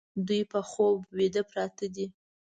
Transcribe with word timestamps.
دوی 0.27 0.41
په 0.51 0.59
خوب 0.69 0.97
ویده 1.17 1.41
پراته 1.49 1.85
دي 1.95 2.07